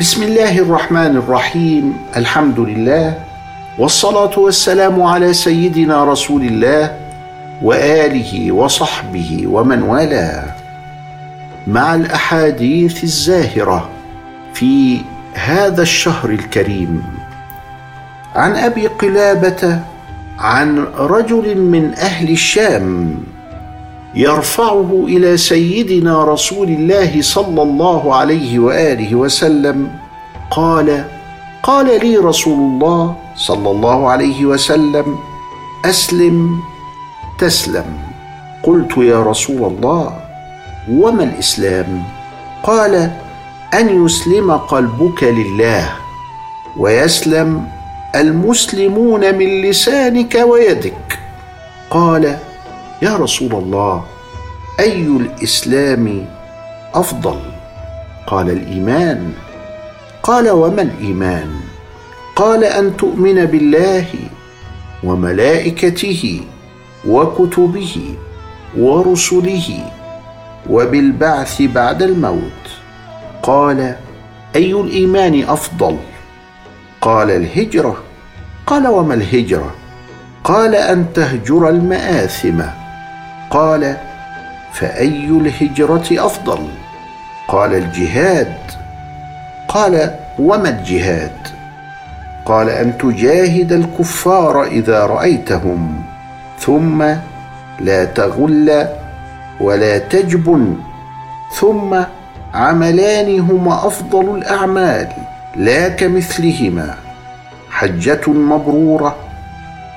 بسم 0.00 0.22
الله 0.22 0.58
الرحمن 0.58 1.16
الرحيم. 1.16 1.96
الحمد 2.16 2.60
لله 2.60 3.14
والصلاة 3.78 4.38
والسلام 4.38 5.02
على 5.02 5.32
سيدنا 5.32 6.04
رسول 6.04 6.42
الله 6.42 6.96
وآله 7.62 8.52
وصحبه 8.52 9.44
ومن 9.46 9.82
والاه. 9.82 10.44
مع 11.66 11.94
الأحاديث 11.94 13.04
الزاهرة 13.04 13.88
في 14.54 15.00
هذا 15.34 15.82
الشهر 15.82 16.30
الكريم. 16.30 17.02
عن 18.34 18.52
أبي 18.56 18.86
قلابة 18.86 19.80
عن 20.38 20.78
رجل 20.98 21.58
من 21.58 21.94
أهل 21.94 22.30
الشام 22.30 23.16
يرفعه 24.16 25.04
إلى 25.08 25.36
سيدنا 25.36 26.24
رسول 26.24 26.68
الله 26.68 27.22
صلى 27.22 27.62
الله 27.62 28.14
عليه 28.14 28.58
وآله 28.58 29.14
وسلم. 29.14 29.90
قال 30.50 31.04
قال 31.62 31.86
لي 32.00 32.16
رسول 32.16 32.58
الله 32.58 33.14
صلى 33.36 33.70
الله 33.70 34.08
عليه 34.08 34.44
وسلم 34.44 35.18
أسلم 35.84 36.60
تسلم. 37.38 37.84
قلت 38.62 38.96
يا 38.96 39.22
رسول 39.22 39.72
الله 39.72 40.20
وما 40.90 41.24
الإسلام؟ 41.24 42.02
قال 42.62 43.10
أن 43.74 44.04
يسلم 44.04 44.52
قلبك 44.52 45.22
لله 45.24 45.92
ويسلم 46.76 47.68
المسلمون 48.14 49.34
من 49.34 49.62
لسانك 49.62 50.34
ويدك. 50.34 51.18
قال 51.90 52.38
يا 53.02 53.16
رسول 53.16 53.54
الله 53.54 54.04
أي 54.80 55.06
الإسلام 55.06 56.26
أفضل؟ 56.94 57.38
قال 58.26 58.50
الإيمان. 58.50 59.32
قال 60.22 60.50
وما 60.50 60.82
الإيمان؟ 60.82 61.50
قال 62.36 62.64
أن 62.64 62.96
تؤمن 62.96 63.44
بالله 63.44 64.06
وملائكته 65.04 66.40
وكتبه 67.08 68.14
ورسله 68.78 69.90
وبالبعث 70.70 71.62
بعد 71.62 72.02
الموت. 72.02 72.64
قال 73.42 73.96
أي 74.56 74.72
الإيمان 74.72 75.44
أفضل؟ 75.48 75.96
قال 77.00 77.30
الهجرة. 77.30 77.96
قال 78.66 78.88
وما 78.88 79.14
الهجرة؟ 79.14 79.74
قال 80.44 80.74
أن 80.74 81.12
تهجر 81.14 81.68
المآثم. 81.68 82.85
قال 83.50 83.96
فأي 84.72 85.26
الهجرة 85.28 86.26
أفضل؟ 86.26 86.68
قال 87.48 87.74
الجهاد. 87.74 88.56
قال 89.68 90.14
وما 90.38 90.68
الجهاد؟ 90.68 91.48
قال 92.44 92.68
أن 92.68 92.98
تجاهد 92.98 93.72
الكفار 93.72 94.64
إذا 94.64 95.06
رأيتهم 95.06 96.02
ثم 96.58 97.04
لا 97.80 98.04
تغل 98.04 98.86
ولا 99.60 99.98
تجبن 99.98 100.76
ثم 101.58 101.96
عملان 102.54 103.40
هما 103.40 103.86
أفضل 103.86 104.36
الأعمال 104.36 105.08
لا 105.56 105.88
كمثلهما 105.88 106.94
حجة 107.70 108.30
مبرورة 108.30 109.16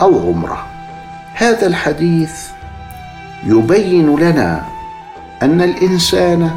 أو 0.00 0.28
عمرة. 0.28 0.66
هذا 1.34 1.66
الحديث 1.66 2.48
يبين 3.46 4.16
لنا 4.16 4.62
أن 5.42 5.62
الإنسان 5.62 6.50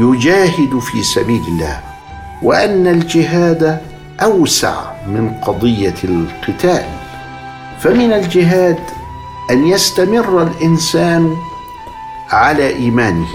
يجاهد 0.00 0.78
في 0.78 1.02
سبيل 1.02 1.42
الله 1.48 1.80
وأن 2.42 2.86
الجهاد 2.86 3.80
أوسع 4.22 4.74
من 5.06 5.34
قضية 5.42 5.94
القتال. 6.04 6.84
فمن 7.80 8.12
الجهاد 8.12 8.78
أن 9.50 9.66
يستمر 9.66 10.42
الإنسان 10.42 11.36
على 12.30 12.68
إيمانه 12.68 13.34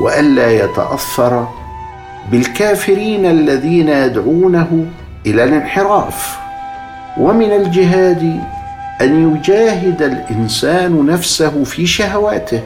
والا 0.00 0.64
يتأثر 0.64 1.48
بالكافرين 2.30 3.26
الذين 3.26 3.88
يدعونه 3.88 4.86
إلى 5.26 5.44
الانحراف. 5.44 6.38
ومن 7.18 7.52
الجهاد 7.52 8.44
أن 9.02 9.36
يجاهد 9.36 10.02
الإنسان 10.02 11.06
نفسه 11.06 11.64
في 11.64 11.86
شهواته. 11.86 12.62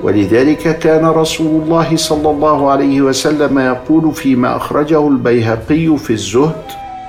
ولذلك 0.00 0.78
كان 0.78 1.06
رسول 1.06 1.62
الله 1.62 1.96
صلى 1.96 2.30
الله 2.30 2.70
عليه 2.70 3.00
وسلم 3.02 3.58
يقول 3.58 4.14
فيما 4.14 4.56
أخرجه 4.56 5.08
البيهقي 5.08 5.96
في 5.98 6.12
الزهد 6.12 6.62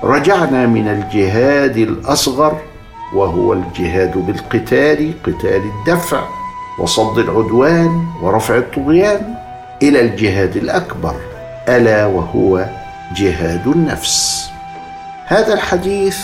رجعنا 0.04 0.66
من 0.66 0.88
الجهاد 0.88 1.76
الأصغر 1.76 2.56
وهو 3.14 3.52
الجهاد 3.52 4.18
بالقتال 4.18 5.12
قتال 5.22 5.62
الدفع 5.78 6.20
وصد 6.78 7.18
العدوان 7.18 8.04
ورفع 8.22 8.56
الطغيان 8.56 9.34
إلى 9.82 10.00
الجهاد 10.00 10.56
الأكبر 10.56 11.14
ألا 11.68 12.06
وهو 12.06 12.66
جهاد 13.16 13.66
النفس. 13.66 14.50
هذا 15.26 15.54
الحديث 15.54 16.18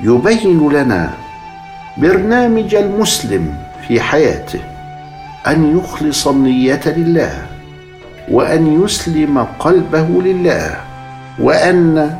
يبين 0.00 0.68
لنا 0.72 1.23
برنامج 1.96 2.74
المسلم 2.74 3.54
في 3.88 4.00
حياته 4.00 4.60
أن 5.46 5.78
يخلص 5.78 6.28
النيه 6.28 6.80
لله 6.86 7.46
وأن 8.30 8.82
يسلم 8.84 9.46
قلبه 9.58 10.22
لله 10.22 10.80
وأن 11.38 12.16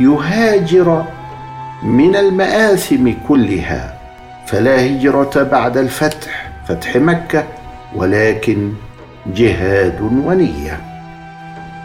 يهاجر 0.00 1.04
من 1.82 2.16
المآثم 2.16 3.10
كلها. 3.28 3.94
فلا 4.46 4.86
هجرة 4.86 5.42
بعد 5.42 5.76
الفتح 5.76 6.50
فتح 6.68 6.96
مكة 6.96 7.44
ولكن 7.94 8.72
جهاد 9.26 10.00
ونية. 10.00 10.80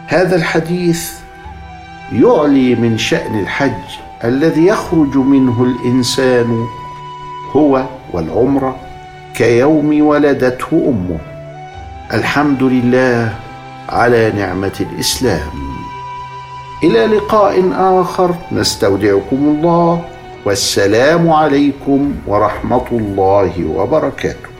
هذا 0.07 0.35
الحديث 0.35 1.11
يعلي 2.11 2.75
من 2.75 2.97
شأن 2.97 3.39
الحج 3.39 3.97
الذي 4.23 4.65
يخرج 4.65 5.17
منه 5.17 5.63
الإنسان 5.63 6.65
هو 7.55 7.83
والعمرة 8.13 8.75
كيوم 9.35 10.01
ولدته 10.01 10.67
أمه. 10.71 11.17
الحمد 12.13 12.63
لله 12.63 13.33
على 13.89 14.31
نعمة 14.31 14.85
الإسلام. 14.93 15.51
إلى 16.83 17.05
لقاء 17.05 17.71
آخر. 18.01 18.35
نستودعكم 18.51 19.37
الله. 19.37 20.01
والسلام 20.45 21.29
عليكم 21.29 22.13
ورحمة 22.27 22.85
الله 22.91 23.65
وبركاته. 23.75 24.56